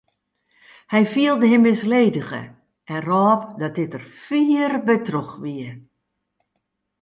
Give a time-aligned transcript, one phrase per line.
[0.93, 2.41] Hy fielde him misledige
[2.93, 5.67] en rôp dat dit der fier by troch wie.